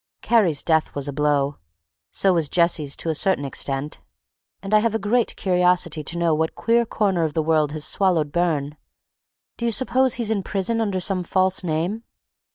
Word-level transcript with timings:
Kerry's 0.23 0.63
death 0.63 0.95
was 0.95 1.07
a 1.07 1.13
blow, 1.13 1.59
so 2.09 2.33
was 2.33 2.49
Jesse's 2.49 2.95
to 2.95 3.09
a 3.09 3.13
certain 3.13 3.45
extent. 3.45 4.01
And 4.63 4.73
I 4.73 4.79
have 4.79 4.95
a 4.95 4.97
great 4.97 5.35
curiosity 5.35 6.03
to 6.05 6.17
know 6.17 6.33
what 6.33 6.55
queer 6.55 6.87
corner 6.87 7.21
of 7.23 7.35
the 7.35 7.43
world 7.43 7.71
has 7.73 7.85
swallowed 7.85 8.31
Burne. 8.31 8.77
Do 9.57 9.65
you 9.65 9.71
suppose 9.71 10.15
he's 10.15 10.31
in 10.31 10.41
prison 10.41 10.81
under 10.81 10.99
some 10.99 11.21
false 11.21 11.63
name? 11.63 12.03